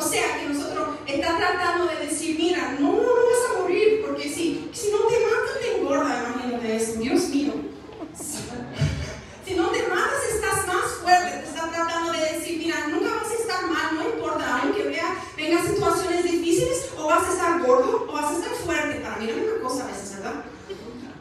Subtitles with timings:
[0.00, 4.30] O sea que nosotros está tratando de decir, mira, no, no vas a morir, porque
[4.30, 7.52] si, si no te matas te engorda, imagínate eso, Dios mío.
[9.44, 13.30] Si no te matas estás más fuerte, te está tratando de decir, mira, nunca vas
[13.30, 18.06] a estar mal, no importa, aunque vea, vengan situaciones difíciles, o vas a estar gordo,
[18.08, 19.00] o vas a estar fuerte.
[19.00, 20.44] Para mí no es una cosa a veces, ¿verdad?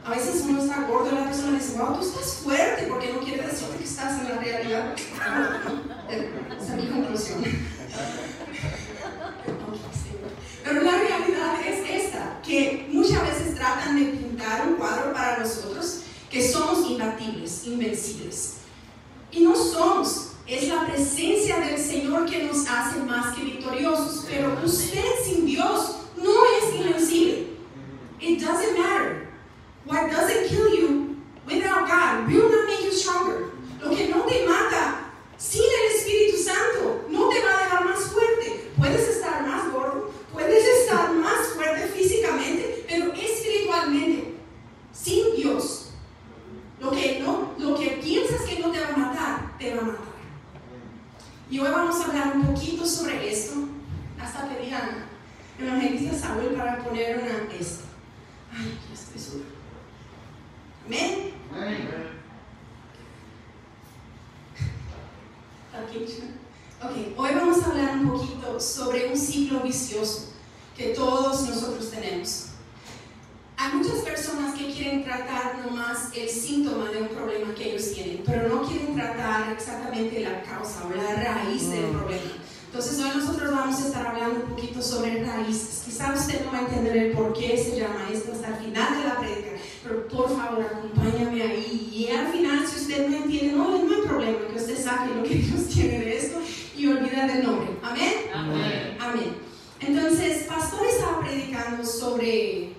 [0.05, 3.19] A veces uno está gordo y la persona dice, wow, tú estás fuerte, porque no
[3.19, 4.95] quiere decirte que estás en la realidad.
[4.97, 7.78] Esa es mi conclusión.
[10.63, 16.01] Pero la realidad es esta, que muchas veces tratan de pintar un cuadro para nosotros
[16.29, 18.57] que somos imbatibles, invencibles.
[19.31, 20.33] Y no somos.
[20.45, 24.25] Es la presencia del Señor que nos hace más que victoriosos.
[24.27, 27.47] Pero usted sin Dios no es invencible.
[28.19, 29.27] It doesn't matter.
[29.85, 33.51] What doesn't kill you without God will not make you stronger.
[33.81, 37.99] Lo que no te mata sin el Espíritu Santo no te va a dejar más
[37.99, 38.71] fuerte.
[38.77, 44.35] Puedes estar más gordo, puedes estar más fuerte físicamente, pero espiritualmente,
[44.91, 45.91] sin Dios,
[46.79, 49.85] lo que, no, lo que piensas que no te va a matar, te va a
[49.85, 50.09] matar.
[51.49, 53.55] Y hoy vamos a hablar un poquito sobre esto.
[54.21, 55.07] Hasta pedí a
[55.59, 57.85] evangelista Saúl para poner una esta.
[58.53, 59.45] Ay, ya estoy seguro.
[60.85, 61.33] Amén.
[66.81, 70.33] Ok, hoy vamos a hablar un poquito sobre un ciclo vicioso
[70.75, 72.45] que todos nosotros tenemos.
[73.57, 78.23] Hay muchas personas que quieren tratar nomás el síntoma de un problema que ellos tienen,
[78.25, 82.31] pero no quieren tratar exactamente la causa o la raíz del problema.
[82.67, 85.81] Entonces hoy nosotros vamos a estar hablando un poquito sobre raíces.
[85.83, 88.97] Quizá usted no va a entender el por qué se llama esto hasta el final
[88.97, 89.49] de la prédica,
[89.83, 91.89] pero por favor acompáñame ahí.
[91.91, 95.23] Y al final, si usted no entiende, no, no hay problema que usted saque lo
[95.23, 96.39] que Dios tiene de esto
[96.77, 97.69] y olvida del nombre.
[97.81, 98.13] Amén.
[98.33, 98.97] Amén.
[99.01, 99.35] Amén.
[99.81, 102.73] Entonces, pastor estaba predicando sobre,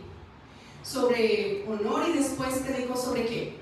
[0.90, 3.60] sobre honor y después predicó sobre qué?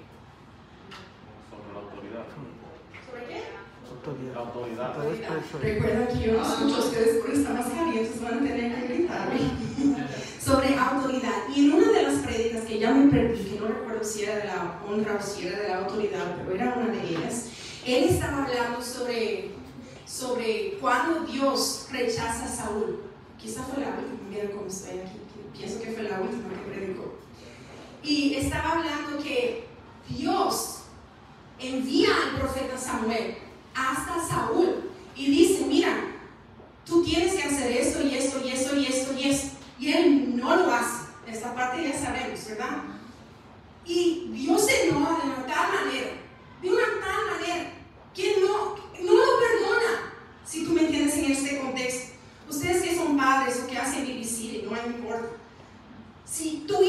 [1.50, 2.24] Sobre la autoridad.
[3.04, 3.42] ¿Sobre qué?
[4.32, 4.96] La autoridad.
[5.60, 8.94] Recuerda que yo no escucho a ustedes por esta mascarilla, entonces van a tener que
[8.94, 9.40] gritarme.
[10.40, 11.48] Sobre autoridad.
[11.54, 14.36] Y en una de las prédicas que ya me perdí, que no recuerdo si era
[14.36, 17.48] de la honra o si era de la autoridad, pero era una de ellas,
[17.84, 19.50] él estaba hablando sobre,
[20.06, 23.00] sobre cuando Dios rechaza a Saúl.
[23.36, 25.18] Quizá fue la última, mira cómo estoy aquí,
[25.58, 27.18] pienso que fue la última que predicó.
[28.02, 29.66] Y estaba hablando que
[30.08, 30.82] Dios
[31.58, 33.36] envía al profeta Samuel
[33.74, 35.92] hasta Saúl y dice, mira,
[36.86, 39.56] tú tienes que hacer esto y esto y esto y esto y esto.
[39.80, 41.08] Y él no lo hace.
[41.26, 42.78] Esta parte ya sabemos, ¿verdad?
[43.84, 46.10] Y Dios se enoja de una tal manera,
[46.62, 47.72] de una tal manera,
[48.14, 50.12] que no, no lo perdona.
[50.44, 52.14] Si tú me entiendes en este contexto.
[52.48, 55.37] Ustedes que son padres o que hacen babysitter, no importa.
[56.38, 56.87] Si tu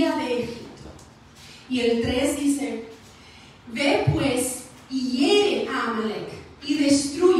[0.00, 0.90] de Egipto.
[1.68, 2.84] Y el 3 dice,
[3.68, 6.28] ve pues y hiere a Amalek
[6.66, 7.31] y destruye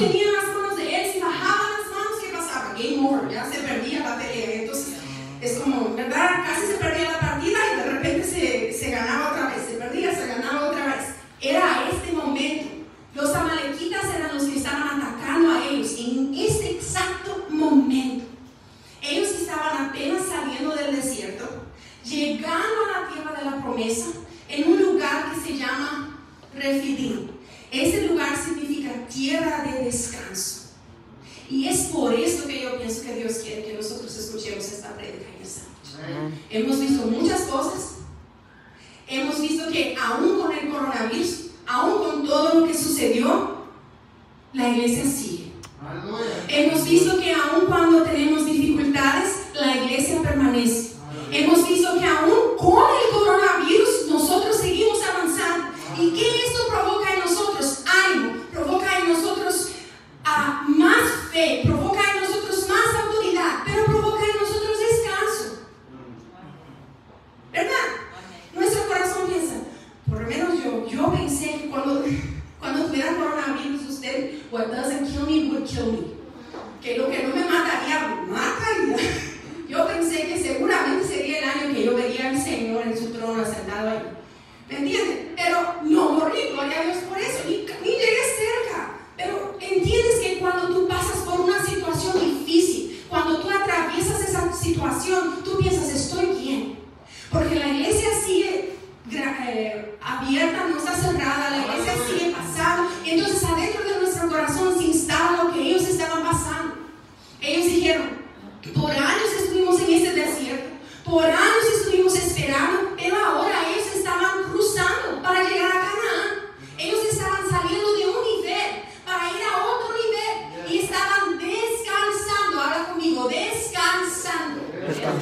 [0.00, 2.72] tenían las manos de él, si bajaban las manos, ¿qué pasaba?
[2.72, 4.62] Game over, ya se perdía la pelea.
[4.62, 4.94] Entonces,
[5.42, 6.44] es como, ¿verdad?
[6.46, 7.09] Casi se perdía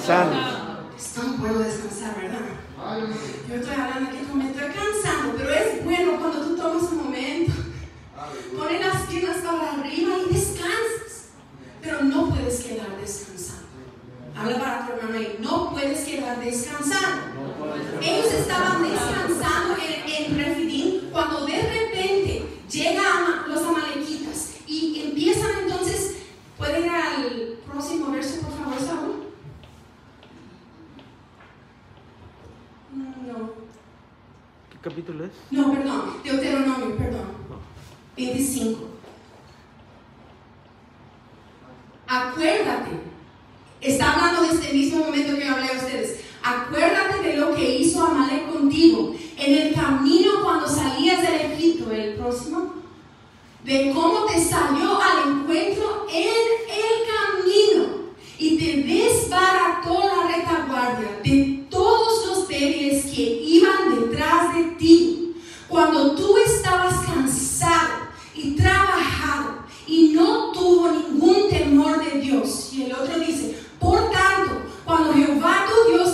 [0.08, 0.37] Santo.
[53.64, 56.24] de cómo te salió al encuentro en
[56.70, 57.84] el camino
[58.38, 65.34] y te desbarató la retaguardia de todos los débiles que iban detrás de ti.
[65.68, 72.70] Cuando tú estabas cansado y trabajado y no tuvo ningún temor de Dios.
[72.72, 76.07] Y el otro dice, por tanto, cuando Jehová tu Dios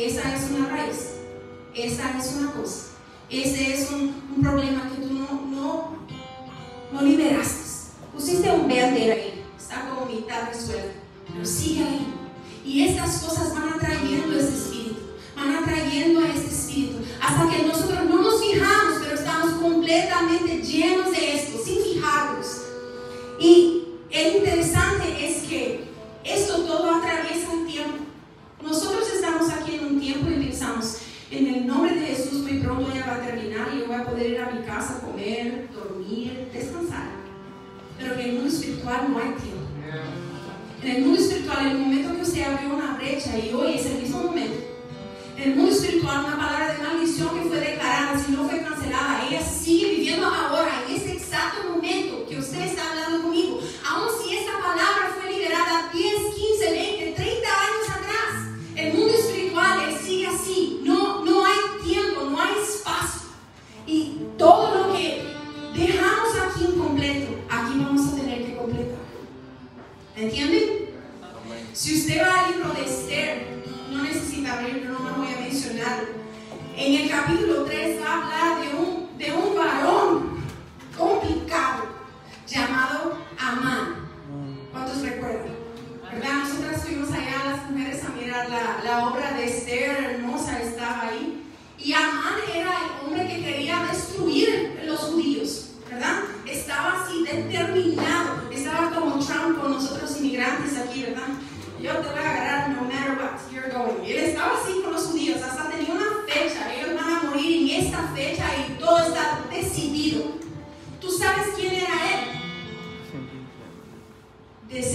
[0.00, 1.10] Esa es una raíz,
[1.74, 2.86] esa es una cosa,
[3.28, 5.98] ese es un, problema que tú no, no,
[6.90, 7.49] no liberas.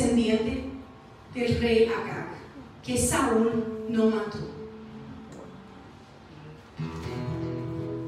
[0.05, 0.63] descendiente
[1.33, 2.27] del rey Agag,
[2.83, 4.37] que Saúl no mató.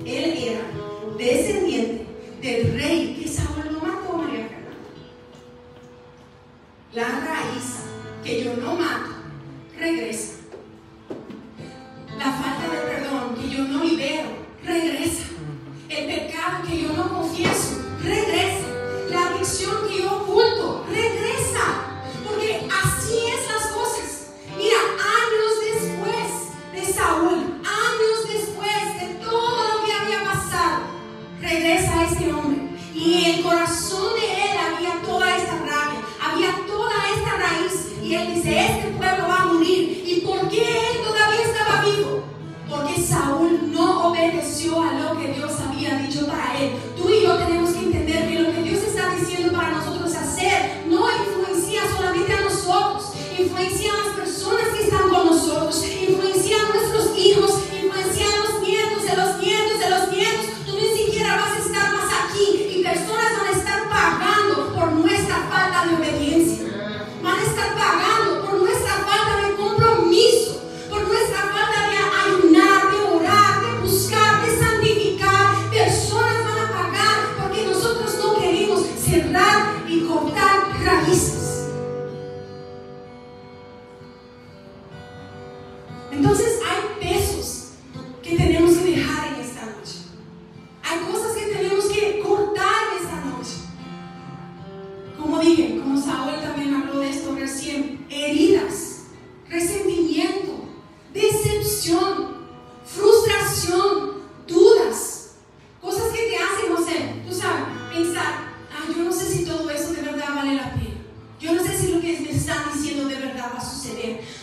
[0.05, 0.61] Él era
[1.17, 2.05] descendiente
[2.41, 4.77] del rey que Saúl no mató, María Carmen.
[6.93, 7.83] La raíz
[8.23, 9.15] que yo no mato
[9.77, 10.36] regresa.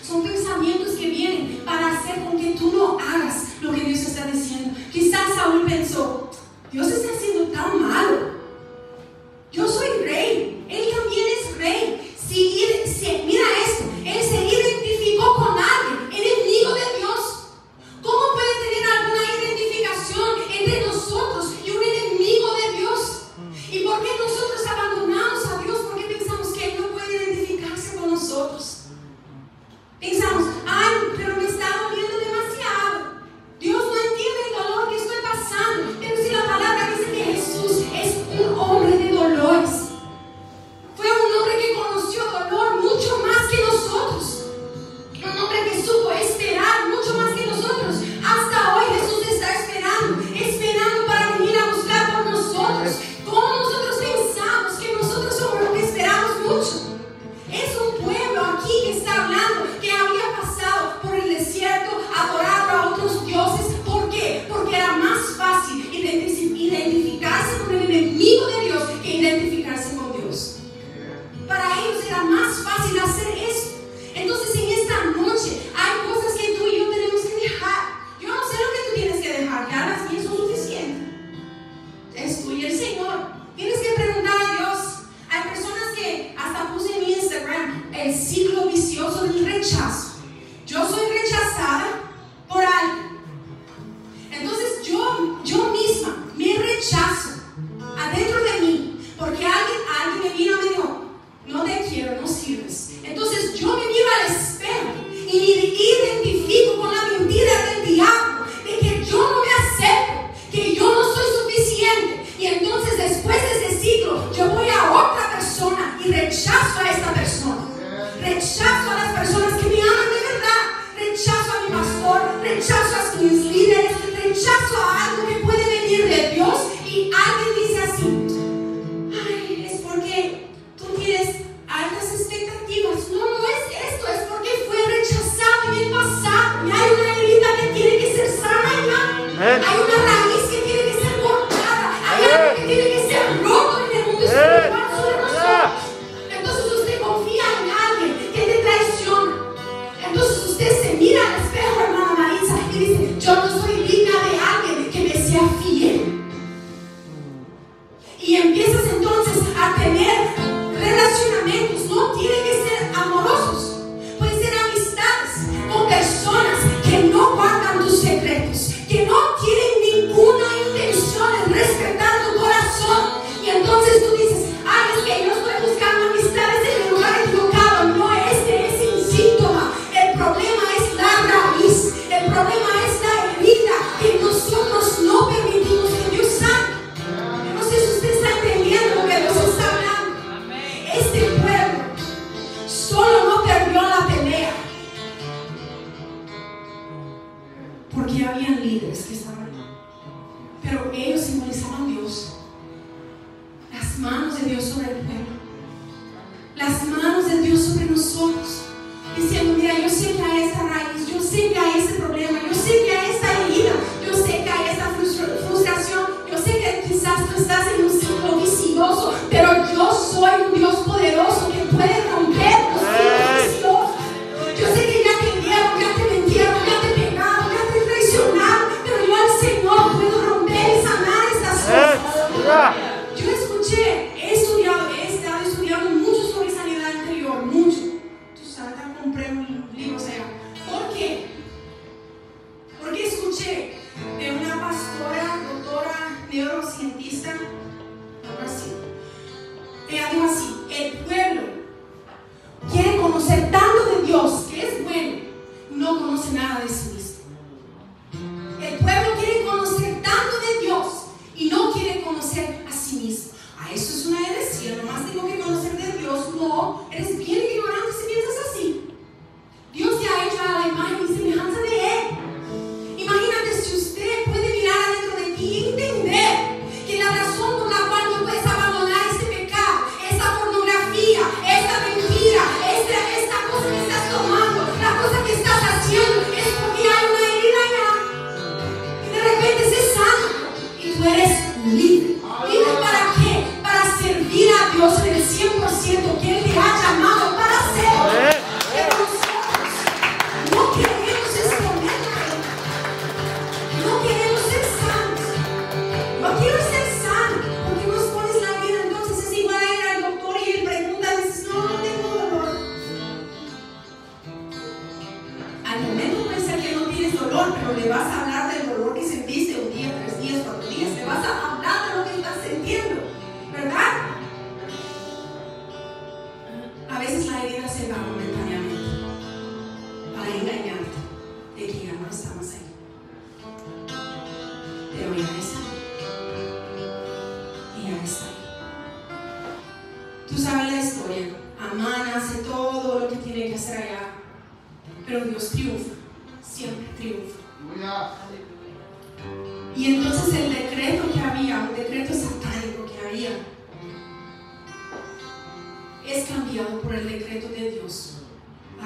[0.07, 4.27] Son pensamientos que vienen para hacer con que tú no hagas lo que Dios está
[4.27, 4.77] diciendo.
[4.93, 6.31] Quizás Saúl pensó,
[6.73, 7.14] Dios está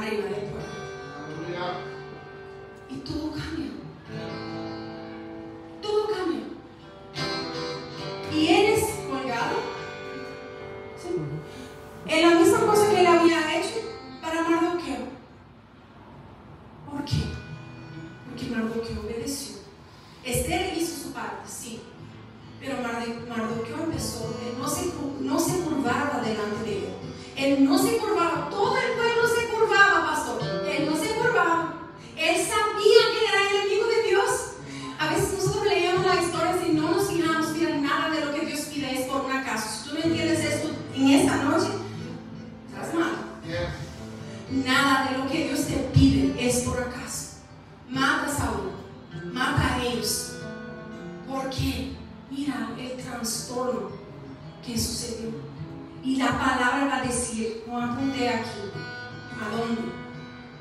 [0.02, 0.56] arriba de tu
[1.58, 1.80] ah,
[2.88, 4.57] Y todo cambia.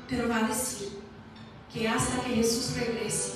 [0.08, 0.88] pero va a decir
[1.72, 3.34] que hasta que Jesús regrese,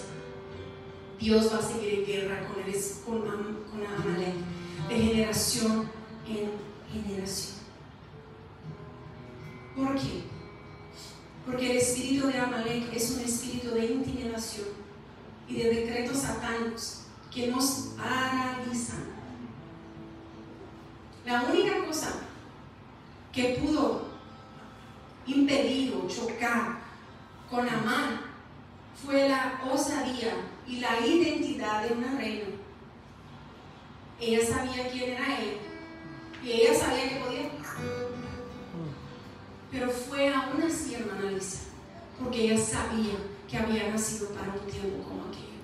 [1.21, 2.49] Dios va a seguir en guerra
[3.05, 4.35] con, Amalek
[4.89, 5.89] de generación
[6.27, 6.51] en
[6.91, 7.59] generación.
[9.77, 10.25] ¿Por qué?
[11.47, 14.69] Porque el espíritu de Amalek es un espíritu de intimidación
[15.49, 19.05] y de decretos satánicos que nos paralizan.
[21.25, 22.15] La única cosa
[23.33, 24.02] que pudo
[25.27, 26.81] impedido chocar
[27.51, 28.21] con Amán
[29.05, 30.35] fue la osadía
[30.67, 32.49] y la identidad de una reina.
[34.21, 35.59] Ella sabía quién era él
[36.45, 37.43] y ella sabía que podía.
[39.71, 41.61] Pero fue aún así, hermana Lisa,
[42.19, 43.15] porque ella sabía
[43.49, 45.63] que había nacido para un tiempo como aquello.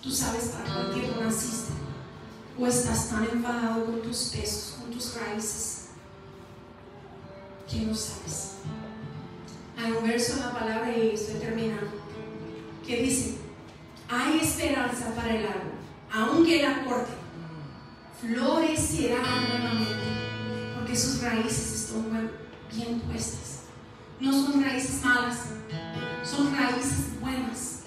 [0.00, 1.72] Tú sabes para qué tiempo naciste
[2.58, 5.71] o estás tan enfadado con tus pesos, con tus raíces
[7.72, 8.52] que no sabes.
[9.78, 11.90] Hay un verso en la palabra y estoy terminando,
[12.86, 13.38] que dice,
[14.08, 15.72] hay esperanza para el árbol,
[16.12, 17.12] aunque la corte,
[18.20, 22.30] florecerá nuevamente, porque sus raíces están
[22.70, 23.62] bien puestas.
[24.20, 25.38] No son raíces malas,
[26.22, 27.80] son raíces buenas.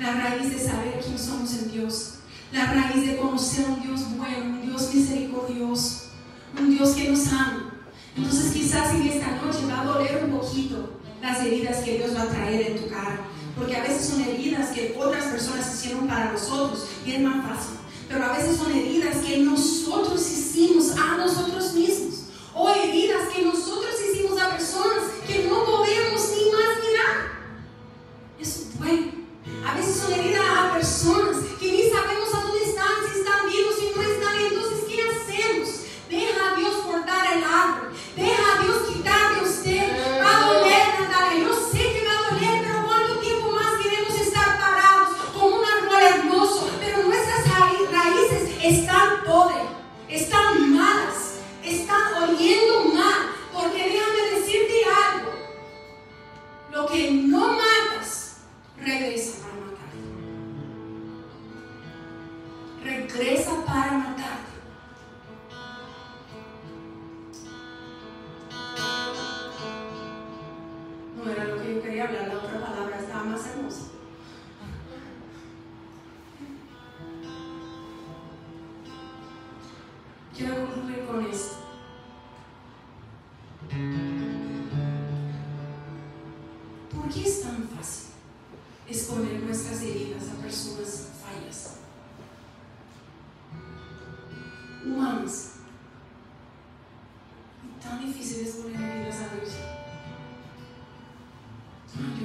[0.00, 2.14] La raíz de saber quién somos en Dios,
[2.52, 6.10] la raíz de conocer a un Dios bueno, un Dios misericordioso,
[6.58, 7.67] un Dios que nos ama
[8.18, 10.90] entonces quizás en esta noche va a doler un poquito
[11.22, 13.20] las heridas que Dios va a traer en tu cara.
[13.56, 17.76] Porque a veces son heridas que otras personas hicieron para nosotros y es más fácil.
[18.08, 22.24] Pero a veces son heridas que nosotros hicimos a nosotros mismos.
[22.54, 23.57] O heridas que nosotros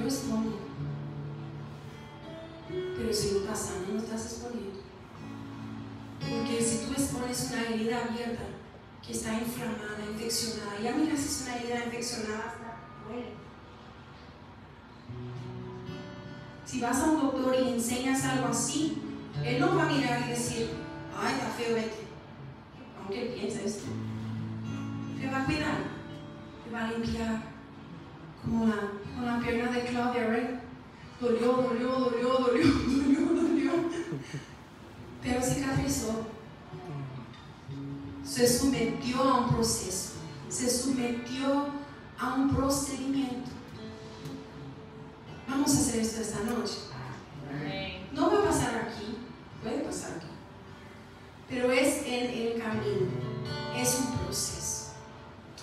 [0.04, 0.58] Yo escondo.
[2.68, 4.80] Pero si no pasa, no estás exponiendo.
[6.20, 8.42] Porque si tú expones una herida abierta
[9.02, 13.28] que está inflamada, infeccionada, ya mira si es una herida infeccionada, hasta duele.
[16.66, 18.98] Si vas a un doctor y enseñas algo así,
[19.42, 20.68] él no va a mirar y decir,
[21.18, 22.04] ay, está feo vete.
[23.00, 23.84] Aunque él piensa esto.
[25.18, 25.78] Te va a cuidar,
[26.62, 27.54] te va a limpiar.
[28.42, 28.74] Como la,
[29.14, 30.60] con la pierna de Claudia Rey.
[31.20, 33.72] Dolió, dolió, dolió, dolió, dolió, dolió.
[35.22, 36.26] Pero cicatrizó.
[38.24, 40.14] Se sometió a un proceso.
[40.48, 41.66] Se sometió
[42.18, 43.50] a un procedimiento.
[45.48, 46.78] Vamos a hacer esto esta noche.
[48.12, 49.18] No va a pasar aquí,
[49.62, 50.26] puede pasar aquí.
[51.48, 53.06] Pero es en el camino.
[53.76, 54.92] Es un proceso.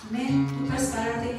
[0.08, 0.46] Amén.
[0.46, 1.32] Tú puedes pararte